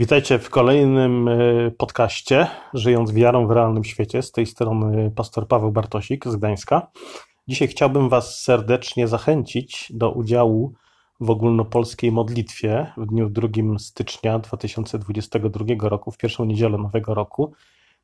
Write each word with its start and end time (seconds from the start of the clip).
Witajcie 0.00 0.38
w 0.38 0.50
kolejnym 0.50 1.28
e, 1.28 1.70
podcaście 1.70 2.46
Żyjąc 2.74 3.12
wiarą 3.12 3.46
w 3.46 3.50
realnym 3.50 3.84
świecie. 3.84 4.22
Z 4.22 4.32
tej 4.32 4.46
strony 4.46 5.10
pastor 5.16 5.48
Paweł 5.48 5.72
Bartosik 5.72 6.28
z 6.28 6.36
Gdańska. 6.36 6.90
Dzisiaj 7.48 7.68
chciałbym 7.68 8.08
Was 8.08 8.40
serdecznie 8.40 9.08
zachęcić 9.08 9.92
do 9.94 10.12
udziału 10.12 10.74
w 11.20 11.30
ogólnopolskiej 11.30 12.12
modlitwie 12.12 12.92
w 12.96 13.06
dniu 13.06 13.30
2 13.30 13.48
stycznia 13.78 14.38
2022 14.38 15.88
roku, 15.88 16.10
w 16.10 16.18
pierwszą 16.18 16.44
niedzielę 16.44 16.78
nowego 16.78 17.14
roku. 17.14 17.52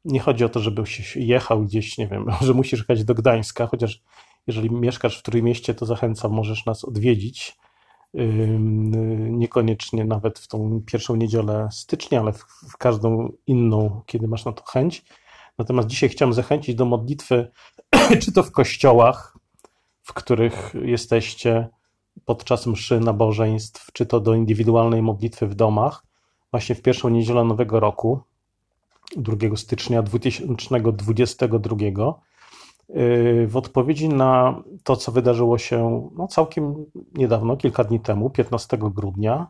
Nie 0.04 0.20
chodzi 0.20 0.44
o 0.44 0.48
to, 0.48 0.60
żebyś 0.60 1.16
jechał 1.16 1.62
gdzieś, 1.62 1.98
nie 1.98 2.06
wiem, 2.06 2.26
że 2.46 2.54
musisz 2.54 2.80
jechać 2.80 3.04
do 3.04 3.14
Gdańska, 3.14 3.66
chociaż 3.66 4.02
jeżeli 4.46 4.70
mieszkasz 4.70 5.18
w 5.18 5.22
Trójmieście, 5.22 5.74
to 5.74 5.86
zachęcam, 5.86 6.32
możesz 6.32 6.66
nas 6.66 6.84
odwiedzić 6.84 7.56
niekoniecznie 9.30 10.04
nawet 10.04 10.38
w 10.38 10.48
tą 10.48 10.82
pierwszą 10.86 11.16
niedzielę 11.16 11.68
stycznia, 11.72 12.20
ale 12.20 12.32
w, 12.32 12.46
w, 12.72 12.76
każdą 12.76 13.32
inną, 13.46 14.02
kiedy 14.06 14.28
masz 14.28 14.44
na 14.44 14.52
to 14.52 14.64
chęć. 14.64 15.04
Natomiast 15.58 15.88
dzisiaj 15.88 16.08
chciałem 16.08 16.32
zachęcić 16.32 16.74
do 16.74 16.84
modlitwy, 16.84 17.50
czy 18.22 18.32
to 18.32 18.42
w 18.42 18.52
kościołach, 18.52 19.38
w 20.02 20.12
których 20.12 20.74
jesteście 20.82 21.68
podczas 22.24 22.66
mszy 22.66 23.00
nabożeństw, 23.00 23.92
czy 23.92 24.06
to 24.06 24.20
do 24.20 24.34
indywidualnej 24.34 25.02
modlitwy 25.02 25.46
w 25.46 25.54
domach, 25.54 26.02
właśnie 26.50 26.74
w 26.74 26.82
pierwszą 26.82 27.08
niedzielę 27.08 27.44
Nowego 27.44 27.80
Roku, 27.80 28.20
2 29.16 29.56
stycznia 29.56 30.02
2022 30.02 31.76
w 33.46 33.52
odpowiedzi 33.54 34.09
na 34.09 34.62
to, 34.84 34.96
co 34.96 35.12
wydarzyło 35.12 35.59
się 35.59 36.10
no, 36.16 36.29
całkiem 36.29 36.87
niedawno, 37.15 37.56
kilka 37.56 37.84
dni 37.84 38.01
temu, 38.01 38.30
15 38.30 38.79
grudnia 38.79 39.46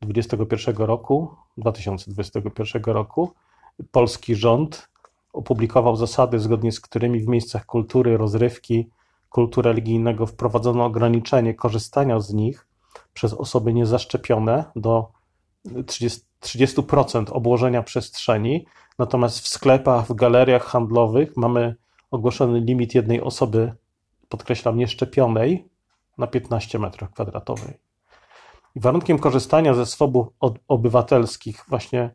2021 0.00 0.76
roku, 0.86 1.34
2021 1.56 2.82
roku, 2.84 3.30
polski 3.90 4.34
rząd 4.34 4.88
opublikował 5.32 5.96
zasady, 5.96 6.38
zgodnie 6.38 6.72
z 6.72 6.80
którymi 6.80 7.20
w 7.20 7.28
miejscach 7.28 7.66
kultury, 7.66 8.16
rozrywki, 8.16 8.90
kultury 9.28 9.70
religijnego 9.70 10.26
wprowadzono 10.26 10.84
ograniczenie 10.84 11.54
korzystania 11.54 12.20
z 12.20 12.32
nich 12.32 12.66
przez 13.12 13.34
osoby 13.34 13.72
niezaszczepione 13.72 14.64
do 14.76 15.08
30%, 15.66 16.20
30% 16.40 17.32
obłożenia 17.32 17.82
przestrzeni, 17.82 18.66
natomiast 18.98 19.40
w 19.40 19.48
sklepach, 19.48 20.06
w 20.06 20.14
galeriach 20.14 20.64
handlowych 20.64 21.36
mamy 21.36 21.74
ogłoszony 22.10 22.60
limit 22.60 22.94
jednej 22.94 23.20
osoby, 23.20 23.72
podkreślam, 24.28 24.76
nieszczepionej 24.76 25.68
na 26.18 26.26
15 26.26 26.78
metrów 26.78 27.10
kwadratowych. 27.10 27.90
I 28.74 28.80
warunkiem 28.80 29.18
korzystania 29.18 29.74
ze 29.74 29.86
swobód 29.86 30.28
obywatelskich 30.68 31.64
właśnie 31.68 32.10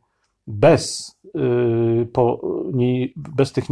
bez, 0.47 1.15
yy, 1.33 2.07
po, 2.13 2.41
bez 3.15 3.51
tych 3.51 3.65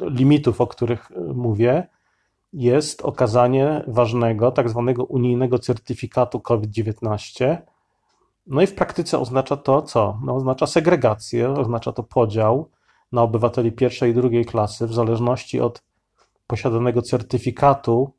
limitów, 0.00 0.60
o 0.60 0.66
których 0.66 1.10
mówię, 1.34 1.86
jest 2.52 3.02
okazanie 3.02 3.84
ważnego, 3.86 4.52
tak 4.52 4.68
zwanego 4.68 5.04
unijnego 5.04 5.58
certyfikatu 5.58 6.40
COVID-19. 6.40 7.56
No 8.46 8.62
i 8.62 8.66
w 8.66 8.74
praktyce 8.74 9.18
oznacza 9.18 9.56
to 9.56 9.82
co? 9.82 10.18
No, 10.24 10.34
oznacza 10.34 10.66
segregację, 10.66 11.50
oznacza 11.50 11.92
to 11.92 12.02
podział, 12.02 12.70
na 13.12 13.22
obywateli 13.22 13.72
pierwszej 13.72 14.10
i 14.10 14.14
drugiej 14.14 14.44
klasy 14.44 14.86
w 14.86 14.94
zależności 14.94 15.60
od 15.60 15.82
posiadanego 16.46 17.02
certyfikatu 17.02 18.12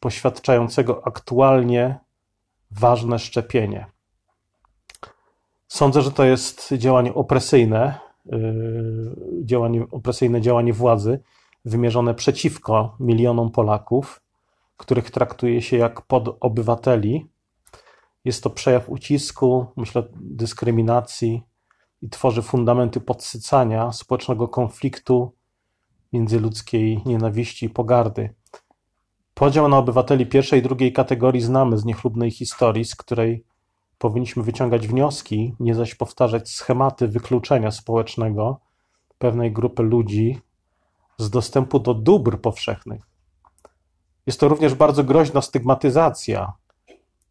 poświadczającego 0.00 1.06
aktualnie 1.06 2.00
ważne 2.70 3.18
szczepienie. 3.18 3.86
Sądzę, 5.68 6.02
że 6.02 6.12
to 6.12 6.24
jest 6.24 6.74
działanie 6.74 7.14
opresyjne, 7.14 7.98
yy, 8.26 9.16
działanie, 9.44 9.86
opresyjne 9.90 10.40
działanie 10.40 10.72
władzy 10.72 11.20
wymierzone 11.64 12.14
przeciwko 12.14 12.96
milionom 13.00 13.50
Polaków, 13.50 14.22
których 14.76 15.10
traktuje 15.10 15.62
się 15.62 15.76
jak 15.76 16.02
podobywateli. 16.02 17.26
Jest 18.24 18.42
to 18.42 18.50
przejaw 18.50 18.90
ucisku, 18.90 19.66
myślę, 19.76 20.02
dyskryminacji, 20.12 21.42
i 22.02 22.08
tworzy 22.08 22.42
fundamenty 22.42 23.00
podsycania 23.00 23.92
społecznego 23.92 24.48
konfliktu 24.48 25.32
międzyludzkiej 26.12 27.02
nienawiści 27.06 27.66
i 27.66 27.70
pogardy. 27.70 28.34
Podział 29.34 29.68
na 29.68 29.78
obywateli 29.78 30.26
pierwszej 30.26 30.60
i 30.60 30.62
drugiej 30.62 30.92
kategorii 30.92 31.40
znamy 31.40 31.78
z 31.78 31.84
niechlubnej 31.84 32.30
historii, 32.30 32.84
z 32.84 32.94
której 32.94 33.44
powinniśmy 33.98 34.42
wyciągać 34.42 34.88
wnioski, 34.88 35.54
nie 35.60 35.74
zaś 35.74 35.94
powtarzać 35.94 36.50
schematy 36.50 37.08
wykluczenia 37.08 37.70
społecznego 37.70 38.60
pewnej 39.18 39.52
grupy 39.52 39.82
ludzi 39.82 40.40
z 41.18 41.30
dostępu 41.30 41.78
do 41.78 41.94
dóbr 41.94 42.40
powszechnych. 42.40 43.02
Jest 44.26 44.40
to 44.40 44.48
również 44.48 44.74
bardzo 44.74 45.04
groźna 45.04 45.42
stygmatyzacja, 45.42 46.52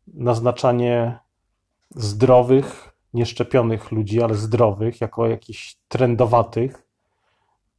naznaczanie 0.08 1.20
zdrowych, 1.96 2.95
nieszczepionych 3.16 3.92
ludzi, 3.92 4.22
ale 4.22 4.36
zdrowych, 4.36 5.02
jako 5.02 5.28
jakichś 5.28 5.76
trendowatych, 5.88 6.88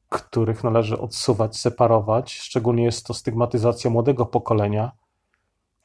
których 0.09 0.65
należy 0.65 0.99
odsuwać, 0.99 1.57
separować. 1.57 2.35
Szczególnie 2.35 2.85
jest 2.85 3.07
to 3.07 3.15
stygmatyzacja 3.15 3.91
młodego 3.91 4.27
pokolenia, 4.27 4.93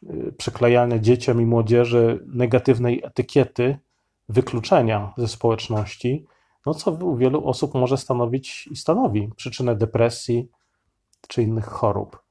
y, 0.04 0.34
przyklejane 0.38 1.02
dzieciom 1.02 1.42
i 1.42 1.46
młodzieży 1.46 2.26
negatywnej 2.28 3.02
etykiety 3.04 3.80
wykluczenia 4.30 5.14
ze 5.18 5.28
społeczności, 5.28 6.26
no 6.66 6.74
co 6.74 6.92
u 6.92 7.16
wielu 7.16 7.48
osób 7.48 7.74
może 7.74 7.98
stanowić 7.98 8.68
i 8.72 8.76
stanowi 8.76 9.30
przyczynę 9.36 9.76
depresji 9.76 10.48
czy 11.28 11.44
innych 11.44 11.66
chorób. 11.66 12.22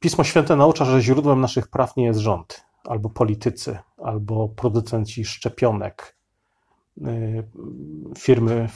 Pismo 0.00 0.24
Święte 0.24 0.56
naucza, 0.56 0.84
że 0.84 1.00
źródłem 1.00 1.40
naszych 1.40 1.68
praw 1.68 1.96
nie 1.96 2.04
jest 2.04 2.20
rząd, 2.20 2.64
albo 2.84 3.10
politycy, 3.10 3.78
albo 4.02 4.48
producenci 4.48 5.24
szczepionek, 5.24 6.16
y, 7.06 7.48
firmy 8.18 8.68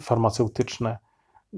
farmaceutyczne. 0.00 0.98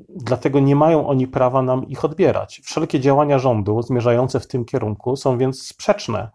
Dlatego 0.08 0.60
nie 0.60 0.76
mają 0.76 1.08
oni 1.08 1.28
prawa 1.28 1.62
nam 1.62 1.88
ich 1.88 2.04
odbierać. 2.04 2.60
Wszelkie 2.64 3.00
działania 3.00 3.38
rządu 3.38 3.82
zmierzające 3.82 4.40
w 4.40 4.46
tym 4.46 4.64
kierunku 4.64 5.16
są 5.16 5.38
więc 5.38 5.62
sprzeczne 5.62 6.30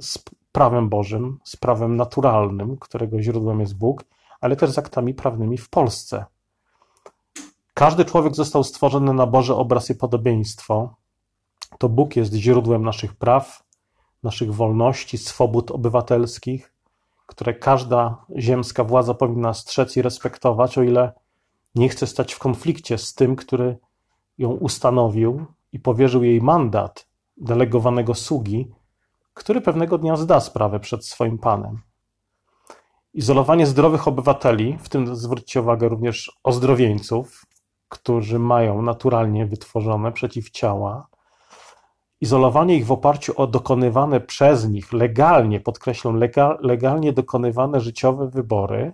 z 0.00 0.18
prawem 0.52 0.88
Bożym, 0.88 1.38
z 1.44 1.56
prawem 1.56 1.96
naturalnym, 1.96 2.76
którego 2.76 3.22
źródłem 3.22 3.60
jest 3.60 3.78
Bóg, 3.78 4.04
ale 4.40 4.56
też 4.56 4.70
z 4.70 4.78
aktami 4.78 5.14
prawnymi 5.14 5.58
w 5.58 5.70
Polsce. 5.70 6.24
Każdy 7.74 8.04
człowiek 8.04 8.34
został 8.34 8.64
stworzony 8.64 9.14
na 9.14 9.26
Boże 9.26 9.56
obraz 9.56 9.90
i 9.90 9.94
podobieństwo. 9.94 10.94
To 11.78 11.88
Bóg 11.88 12.16
jest 12.16 12.34
źródłem 12.34 12.82
naszych 12.82 13.14
praw, 13.14 13.62
naszych 14.22 14.54
wolności, 14.54 15.18
swobód 15.18 15.70
obywatelskich, 15.70 16.72
które 17.26 17.54
każda 17.54 18.24
ziemska 18.38 18.84
władza 18.84 19.14
powinna 19.14 19.54
strzec 19.54 19.96
i 19.96 20.02
respektować, 20.02 20.78
o 20.78 20.82
ile 20.82 21.12
nie 21.74 21.88
chce 21.88 22.06
stać 22.06 22.32
w 22.32 22.38
konflikcie 22.38 22.98
z 22.98 23.14
tym, 23.14 23.36
który 23.36 23.78
ją 24.38 24.50
ustanowił 24.50 25.46
i 25.72 25.80
powierzył 25.80 26.24
jej 26.24 26.40
mandat 26.40 27.06
delegowanego 27.36 28.14
sługi, 28.14 28.70
który 29.34 29.60
pewnego 29.60 29.98
dnia 29.98 30.16
zda 30.16 30.40
sprawę 30.40 30.80
przed 30.80 31.06
swoim 31.06 31.38
panem. 31.38 31.80
Izolowanie 33.14 33.66
zdrowych 33.66 34.08
obywateli, 34.08 34.78
w 34.80 34.88
tym 34.88 35.16
zwróćcie 35.16 35.60
uwagę 35.60 35.88
również 35.88 36.38
ozdrowieńców, 36.42 37.46
którzy 37.88 38.38
mają 38.38 38.82
naturalnie 38.82 39.46
wytworzone 39.46 40.12
przeciwciała, 40.12 41.06
izolowanie 42.20 42.76
ich 42.76 42.86
w 42.86 42.92
oparciu 42.92 43.32
o 43.36 43.46
dokonywane 43.46 44.20
przez 44.20 44.68
nich 44.68 44.92
legalnie, 44.92 45.60
podkreślam, 45.60 46.16
legal, 46.16 46.58
legalnie 46.60 47.12
dokonywane 47.12 47.80
życiowe 47.80 48.28
wybory, 48.28 48.92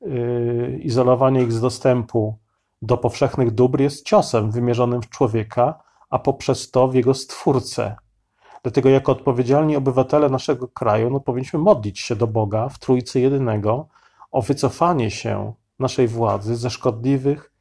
yy, 0.00 0.78
izolowanie 0.82 1.42
ich 1.42 1.52
z 1.52 1.60
dostępu 1.60 2.38
do 2.82 2.96
powszechnych 2.96 3.50
dóbr 3.50 3.80
jest 3.80 4.06
ciosem 4.06 4.50
wymierzonym 4.50 5.02
w 5.02 5.08
człowieka, 5.08 5.82
a 6.10 6.18
poprzez 6.18 6.70
to 6.70 6.88
w 6.88 6.94
jego 6.94 7.14
stwórcę. 7.14 7.96
Dlatego, 8.62 8.88
jako 8.88 9.12
odpowiedzialni 9.12 9.76
obywatele 9.76 10.28
naszego 10.28 10.68
kraju, 10.68 11.10
no, 11.10 11.20
powinniśmy 11.20 11.58
modlić 11.58 12.00
się 12.00 12.16
do 12.16 12.26
Boga 12.26 12.68
w 12.68 12.78
Trójcy 12.78 13.20
Jedynego 13.20 13.88
o 14.30 14.42
wycofanie 14.42 15.10
się 15.10 15.52
naszej 15.78 16.08
władzy 16.08 16.56
ze 16.56 16.70
szkodliwych, 16.70 17.52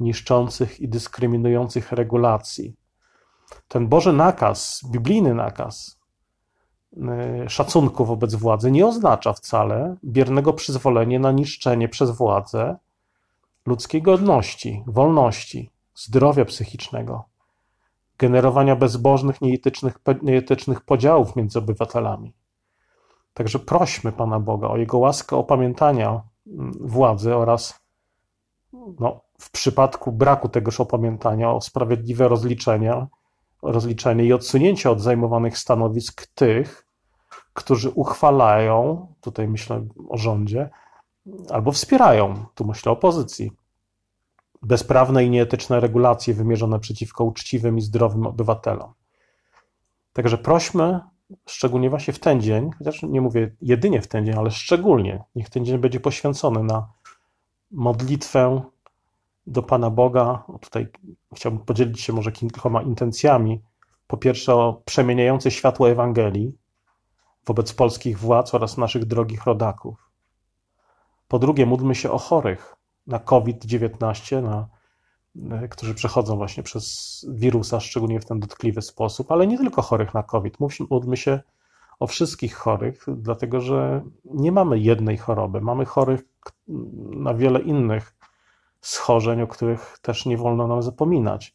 niszczących 0.00 0.80
i 0.80 0.88
dyskryminujących 0.88 1.92
regulacji 1.92 2.77
ten 3.68 3.88
Boży 3.88 4.12
nakaz, 4.12 4.80
biblijny 4.90 5.34
nakaz 5.34 6.00
y, 6.96 7.48
szacunku 7.48 8.04
wobec 8.04 8.34
władzy 8.34 8.70
nie 8.70 8.86
oznacza 8.86 9.32
wcale 9.32 9.96
biernego 10.04 10.52
przyzwolenia 10.52 11.18
na 11.18 11.32
niszczenie 11.32 11.88
przez 11.88 12.10
władzę 12.10 12.76
ludzkiej 13.66 14.02
godności, 14.02 14.84
wolności, 14.86 15.70
zdrowia 15.94 16.44
psychicznego, 16.44 17.24
generowania 18.18 18.76
bezbożnych, 18.76 19.40
nieetycznych, 19.40 19.98
nieetycznych 20.22 20.80
podziałów 20.80 21.36
między 21.36 21.58
obywatelami. 21.58 22.34
Także 23.34 23.58
prośmy 23.58 24.12
Pana 24.12 24.40
Boga 24.40 24.68
o 24.68 24.76
Jego 24.76 24.98
łaskę 24.98 25.36
opamiętania 25.36 26.22
mm, 26.46 26.72
władzy 26.80 27.36
oraz 27.36 27.80
no, 28.72 29.20
w 29.40 29.50
przypadku 29.50 30.12
braku 30.12 30.48
tegoż 30.48 30.80
opamiętania 30.80 31.52
o 31.52 31.60
sprawiedliwe 31.60 32.28
rozliczenia, 32.28 33.06
rozliczenie 33.62 34.24
i 34.24 34.32
odsunięcie 34.32 34.90
od 34.90 35.00
zajmowanych 35.00 35.58
stanowisk 35.58 36.26
tych, 36.26 36.86
którzy 37.52 37.90
uchwalają, 37.90 39.06
tutaj 39.20 39.48
myślę 39.48 39.86
o 40.08 40.18
rządzie, 40.18 40.70
albo 41.50 41.72
wspierają, 41.72 42.34
tu 42.54 42.64
myślę 42.64 42.92
o 42.92 42.92
opozycji, 42.92 43.52
bezprawne 44.62 45.24
i 45.24 45.30
nieetyczne 45.30 45.80
regulacje 45.80 46.34
wymierzone 46.34 46.80
przeciwko 46.80 47.24
uczciwym 47.24 47.78
i 47.78 47.80
zdrowym 47.80 48.26
obywatelom. 48.26 48.92
Także 50.12 50.38
prośmy, 50.38 51.00
szczególnie 51.46 51.90
właśnie 51.90 52.14
w 52.14 52.18
ten 52.18 52.40
dzień, 52.40 52.70
chociaż 52.78 53.02
nie 53.02 53.20
mówię 53.20 53.56
jedynie 53.62 54.02
w 54.02 54.06
ten 54.06 54.26
dzień, 54.26 54.34
ale 54.38 54.50
szczególnie, 54.50 55.24
niech 55.34 55.50
ten 55.50 55.64
dzień 55.64 55.78
będzie 55.78 56.00
poświęcony 56.00 56.62
na 56.62 56.88
modlitwę 57.70 58.62
do 59.48 59.62
Pana 59.62 59.90
Boga. 59.90 60.44
Tutaj 60.60 60.88
chciałbym 61.34 61.60
podzielić 61.60 62.00
się 62.00 62.12
może 62.12 62.32
kilkoma 62.32 62.82
intencjami. 62.82 63.62
Po 64.06 64.16
pierwsze, 64.16 64.54
o 64.54 64.82
przemieniające 64.84 65.50
światło 65.50 65.90
Ewangelii 65.90 66.52
wobec 67.46 67.72
polskich 67.72 68.18
władz 68.18 68.54
oraz 68.54 68.78
naszych 68.78 69.04
drogich 69.04 69.44
rodaków. 69.44 70.10
Po 71.28 71.38
drugie, 71.38 71.66
módlmy 71.66 71.94
się 71.94 72.10
o 72.10 72.18
chorych 72.18 72.76
na 73.06 73.18
COVID-19, 73.18 74.42
na, 74.42 74.68
e, 75.56 75.68
którzy 75.68 75.94
przechodzą 75.94 76.36
właśnie 76.36 76.62
przez 76.62 77.26
wirusa, 77.30 77.80
szczególnie 77.80 78.20
w 78.20 78.24
ten 78.24 78.40
dotkliwy 78.40 78.82
sposób, 78.82 79.32
ale 79.32 79.46
nie 79.46 79.58
tylko 79.58 79.82
chorych 79.82 80.14
na 80.14 80.22
COVID. 80.22 80.56
Módlmy 80.90 81.16
się 81.16 81.40
o 82.00 82.06
wszystkich 82.06 82.54
chorych, 82.54 83.04
dlatego 83.08 83.60
że 83.60 84.02
nie 84.24 84.52
mamy 84.52 84.78
jednej 84.78 85.16
choroby. 85.16 85.60
Mamy 85.60 85.84
chorych 85.84 86.20
na 87.10 87.34
wiele 87.34 87.60
innych 87.60 88.17
schorzeń, 88.80 89.42
o 89.42 89.46
których 89.46 89.98
też 90.02 90.26
nie 90.26 90.36
wolno 90.36 90.66
nam 90.66 90.82
zapominać. 90.82 91.54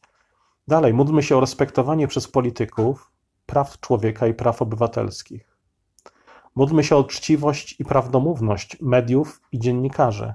Dalej, 0.68 0.94
módlmy 0.94 1.24
się 1.24 1.38
o 1.38 1.40
respektowanie 1.40 2.08
przez 2.08 2.28
polityków 2.28 3.12
praw 3.46 3.80
człowieka 3.80 4.28
i 4.28 4.34
praw 4.34 4.62
obywatelskich. 4.62 5.58
Módlmy 6.56 6.84
się 6.84 6.96
o 6.96 7.00
uczciwość 7.00 7.80
i 7.80 7.86
prawdomówność 7.86 8.78
mediów 8.82 9.42
i 9.52 9.60
dziennikarzy. 9.60 10.34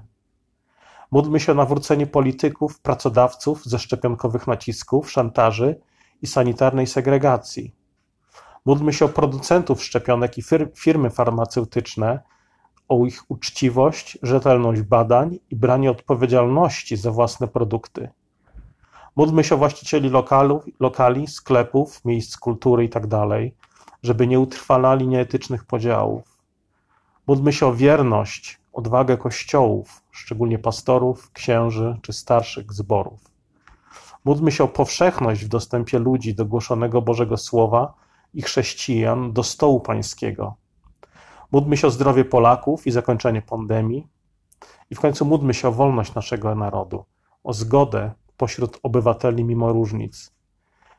Módlmy 1.11 1.39
się 1.39 1.51
o 1.51 1.55
nawrócenie 1.55 2.07
polityków, 2.07 2.79
pracodawców 2.79 3.65
ze 3.65 3.79
szczepionkowych 3.79 4.47
nacisków, 4.47 5.11
szantaży 5.11 5.79
i 6.21 6.27
sanitarnej 6.27 6.87
segregacji. 6.87 7.75
Módlmy 8.65 8.93
się 8.93 9.05
o 9.05 9.09
producentów 9.09 9.83
szczepionek 9.83 10.37
i 10.37 10.43
firmy 10.75 11.09
farmaceutyczne, 11.09 12.19
o 12.89 13.05
ich 13.05 13.31
uczciwość, 13.31 14.17
rzetelność 14.21 14.81
badań 14.81 15.39
i 15.51 15.55
branie 15.55 15.91
odpowiedzialności 15.91 16.97
za 16.97 17.11
własne 17.11 17.47
produkty. 17.47 18.09
Módlmy 19.15 19.43
się 19.43 19.55
o 19.55 19.57
właścicieli 19.57 20.09
lokalów, 20.09 20.63
lokali, 20.79 21.27
sklepów, 21.27 22.05
miejsc 22.05 22.37
kultury 22.37 22.83
itd., 22.83 23.09
tak 23.09 23.69
żeby 24.03 24.27
nie 24.27 24.39
utrwalali 24.39 25.07
nieetycznych 25.07 25.65
podziałów. 25.65 26.37
Módlmy 27.27 27.53
się 27.53 27.67
o 27.67 27.73
wierność, 27.73 28.59
odwagę 28.73 29.17
kościołów, 29.17 30.01
szczególnie 30.11 30.59
pastorów, 30.59 31.31
księży 31.31 31.97
czy 32.01 32.13
starszych 32.13 32.73
zborów. 32.73 33.19
Módlmy 34.25 34.51
się 34.51 34.63
o 34.63 34.67
powszechność 34.67 35.45
w 35.45 35.47
dostępie 35.47 35.99
ludzi 35.99 36.35
do 36.35 36.45
głoszonego 36.45 37.01
Bożego 37.01 37.37
Słowa 37.37 37.93
i 38.33 38.41
chrześcijan 38.41 39.33
do 39.33 39.43
stołu 39.43 39.79
pańskiego. 39.79 40.55
Módlmy 41.51 41.77
się 41.77 41.87
o 41.87 41.91
zdrowie 41.91 42.25
Polaków 42.25 42.87
i 42.87 42.91
zakończenie 42.91 43.41
pandemii. 43.41 44.07
I 44.89 44.95
w 44.95 44.99
końcu 44.99 45.25
módlmy 45.25 45.53
się 45.53 45.67
o 45.67 45.71
wolność 45.71 46.13
naszego 46.13 46.55
narodu, 46.55 47.05
o 47.43 47.53
zgodę 47.53 48.11
pośród 48.37 48.79
obywateli 48.83 49.43
mimo 49.43 49.73
różnic. 49.73 50.31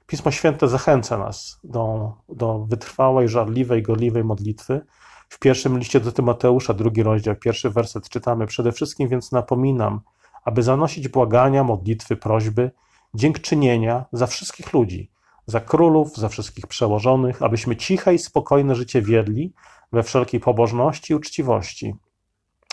Pismo 0.07 0.31
Święte 0.31 0.69
zachęca 0.69 1.19
nas 1.19 1.61
do, 1.65 2.13
do 2.29 2.59
wytrwałej, 2.59 3.29
żarliwej, 3.29 3.83
gorliwej 3.83 4.25
modlitwy. 4.25 4.87
W 5.29 5.39
pierwszym 5.39 5.79
liście 5.79 6.01
do 6.01 6.13
Tymoteusza, 6.13 6.75
drugi 6.75 7.03
rozdział, 7.03 7.37
pierwszy 7.37 7.71
werset 7.71 8.09
czytamy: 8.09 8.47
Przede 8.47 8.73
wszystkim 8.73 9.09
więc 9.09 9.33
napominam, 9.33 10.01
aby 10.45 10.63
zanosić 10.63 11.09
błagania, 11.09 11.65
modlitwy, 11.65 12.17
prośby, 12.17 12.71
dziękczynienia 13.15 14.05
za 14.13 14.27
wszystkich 14.27 14.73
ludzi, 14.73 15.11
za 15.47 15.61
królów, 15.61 16.17
za 16.17 16.29
wszystkich 16.29 16.67
przełożonych, 16.67 17.43
abyśmy 17.43 17.77
ciche 17.77 18.15
i 18.15 18.19
spokojne 18.19 18.75
życie 18.75 19.03
wiedli 19.03 19.53
we 19.93 20.03
wszelkiej 20.03 20.41
pobożności 20.41 21.13
i 21.13 21.17
uczciwości. 21.17 21.95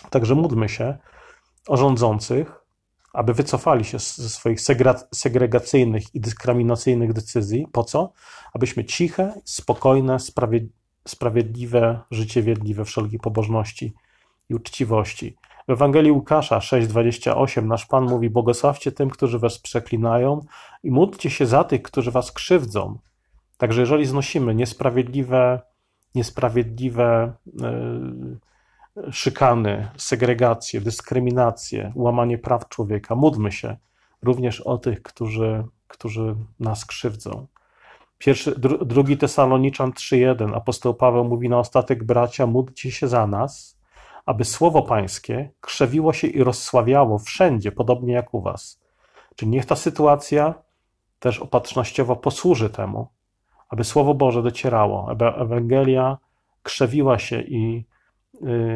Także 0.09 0.35
módlmy 0.35 0.69
się 0.69 0.97
o 1.67 1.77
rządzących, 1.77 2.65
aby 3.13 3.33
wycofali 3.33 3.85
się 3.85 3.99
ze 3.99 4.29
swoich 4.29 4.61
segregacyjnych 5.11 6.15
i 6.15 6.19
dyskryminacyjnych 6.19 7.13
decyzji. 7.13 7.67
Po 7.71 7.83
co? 7.83 8.11
Abyśmy 8.53 8.85
ciche, 8.85 9.33
spokojne, 9.45 10.17
sprawiedliwe 11.07 11.99
życie 12.11 12.41
wiedli 12.41 12.73
we 12.73 12.85
wszelkiej 12.85 13.19
pobożności 13.19 13.93
i 14.49 14.55
uczciwości. 14.55 15.35
W 15.67 15.71
Ewangelii 15.71 16.11
Łukasza 16.11 16.59
6:28 16.59 17.63
nasz 17.63 17.85
Pan 17.85 18.03
mówi: 18.05 18.29
Błogosławcie 18.29 18.91
tym, 18.91 19.09
którzy 19.09 19.39
was 19.39 19.59
przeklinają, 19.59 20.41
i 20.83 20.91
módlcie 20.91 21.29
się 21.29 21.45
za 21.45 21.63
tych, 21.63 21.81
którzy 21.81 22.11
was 22.11 22.31
krzywdzą. 22.31 22.99
Także 23.57 23.81
jeżeli 23.81 24.05
znosimy 24.05 24.55
niesprawiedliwe, 24.55 25.61
niesprawiedliwe 26.17 27.33
yy, 27.45 28.37
szykany, 29.11 29.87
segregację, 29.97 30.81
dyskryminację, 30.81 31.91
łamanie 31.95 32.37
praw 32.37 32.69
człowieka, 32.69 33.15
módlmy 33.15 33.51
się 33.51 33.77
również 34.23 34.61
o 34.61 34.77
tych, 34.77 35.01
którzy, 35.01 35.63
którzy 35.87 36.35
nas 36.59 36.85
krzywdzą. 36.85 37.47
Pierwszy, 38.17 38.59
dru, 38.59 38.85
drugi 38.85 39.17
Tesaloniczan 39.17 39.91
3:1 39.91 40.55
apostoł 40.55 40.93
Paweł 40.93 41.23
mówi 41.23 41.49
na 41.49 41.59
ostatek 41.59 42.03
bracia, 42.03 42.47
módlcie 42.47 42.91
się 42.91 43.07
za 43.07 43.27
nas, 43.27 43.77
aby 44.25 44.45
słowo 44.45 44.81
Pańskie 44.81 45.49
krzewiło 45.61 46.13
się 46.13 46.27
i 46.27 46.43
rozsławiało 46.43 47.19
wszędzie, 47.19 47.71
podobnie 47.71 48.13
jak 48.13 48.33
u 48.33 48.41
Was. 48.41 48.79
Czyli 49.35 49.51
niech 49.51 49.65
ta 49.65 49.75
sytuacja 49.75 50.53
też 51.19 51.39
opatrznościowo 51.39 52.15
posłuży 52.15 52.69
temu, 52.69 53.07
aby 53.69 53.83
Słowo 53.83 54.13
Boże 54.13 54.43
docierało, 54.43 55.09
aby 55.09 55.25
Ewangelia 55.25 56.17
krzewiła 56.63 57.19
się 57.19 57.41
i 57.41 57.85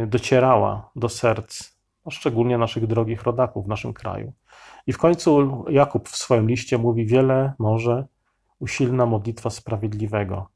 y, 0.03 0.07
docierała 0.07 0.89
do 0.95 1.09
serc, 1.09 1.71
no 2.05 2.11
szczególnie 2.11 2.57
naszych 2.57 2.87
drogich 2.87 3.23
rodaków 3.23 3.65
w 3.65 3.69
naszym 3.69 3.93
kraju. 3.93 4.33
I 4.87 4.93
w 4.93 4.97
końcu 4.97 5.65
Jakub 5.69 6.09
w 6.09 6.15
swoim 6.15 6.49
liście 6.49 6.77
mówi: 6.77 7.05
Wiele 7.05 7.53
może 7.59 8.05
usilna 8.59 9.05
modlitwa 9.05 9.49
sprawiedliwego. 9.49 10.47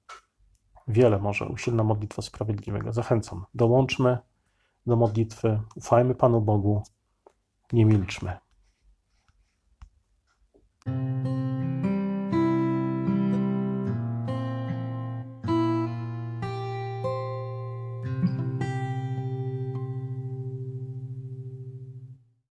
Wiele 0.88 1.20
może 1.20 1.46
usilna 1.46 1.84
modlitwa 1.84 2.22
sprawiedliwego. 2.22 2.94
Zachęcam, 2.94 3.46
dołączmy 3.54 4.18
do 4.86 4.96
modlitwy, 4.96 5.60
ufajmy 5.76 6.16
Panu 6.16 6.42
Bogu, 6.42 6.84
nie 7.74 7.86
milczmy. 7.86 8.38